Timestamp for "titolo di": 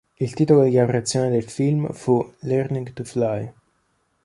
0.33-0.71